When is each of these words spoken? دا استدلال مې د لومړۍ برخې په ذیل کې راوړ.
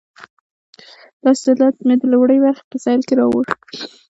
دا 1.23 1.29
استدلال 1.35 1.73
مې 1.87 1.95
د 2.01 2.03
لومړۍ 2.13 2.37
برخې 2.45 2.63
په 2.69 2.77
ذیل 2.83 3.01
کې 3.07 3.13
راوړ. 3.19 3.45